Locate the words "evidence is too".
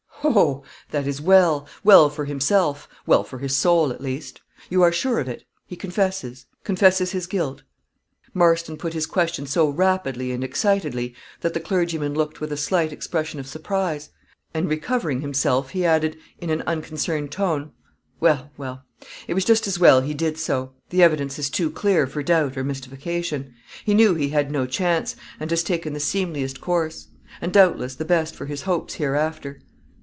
21.01-21.71